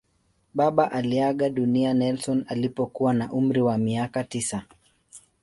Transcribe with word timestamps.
Baba 0.53 0.91
aliaga 0.91 1.49
dunia 1.49 1.93
Nelson 1.93 2.45
alipokuwa 2.47 3.13
na 3.13 3.33
umri 3.33 3.61
wa 3.61 3.77
miaka 3.77 4.23
tisa. 4.23 4.63